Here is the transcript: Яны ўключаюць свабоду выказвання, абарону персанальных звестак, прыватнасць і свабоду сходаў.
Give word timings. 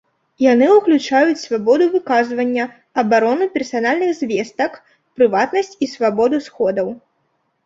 Яны 0.43 0.67
ўключаюць 0.75 1.41
свабоду 1.47 1.85
выказвання, 1.95 2.65
абарону 3.01 3.45
персанальных 3.59 4.09
звестак, 4.21 4.71
прыватнасць 5.21 5.71
і 5.83 5.93
свабоду 5.95 6.37
сходаў. 6.49 6.87